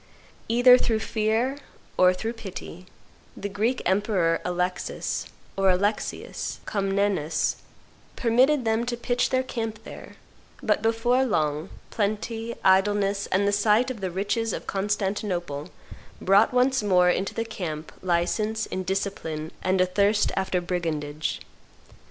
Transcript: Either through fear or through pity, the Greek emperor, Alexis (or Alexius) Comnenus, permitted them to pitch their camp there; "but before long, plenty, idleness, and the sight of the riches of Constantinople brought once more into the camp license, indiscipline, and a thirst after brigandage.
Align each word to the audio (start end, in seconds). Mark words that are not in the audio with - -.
Either 0.49 0.79
through 0.79 0.97
fear 0.97 1.59
or 1.95 2.11
through 2.11 2.33
pity, 2.33 2.87
the 3.37 3.47
Greek 3.47 3.83
emperor, 3.85 4.41
Alexis 4.43 5.27
(or 5.55 5.69
Alexius) 5.69 6.59
Comnenus, 6.65 7.57
permitted 8.15 8.65
them 8.65 8.83
to 8.83 8.97
pitch 8.97 9.29
their 9.29 9.43
camp 9.43 9.83
there; 9.83 10.15
"but 10.63 10.81
before 10.81 11.23
long, 11.23 11.69
plenty, 11.91 12.55
idleness, 12.63 13.27
and 13.27 13.47
the 13.47 13.51
sight 13.51 13.91
of 13.91 14.01
the 14.01 14.09
riches 14.09 14.53
of 14.53 14.65
Constantinople 14.65 15.69
brought 16.19 16.51
once 16.51 16.81
more 16.81 17.11
into 17.11 17.35
the 17.35 17.45
camp 17.45 17.91
license, 18.01 18.65
indiscipline, 18.65 19.51
and 19.61 19.79
a 19.79 19.85
thirst 19.85 20.31
after 20.35 20.59
brigandage. 20.59 21.41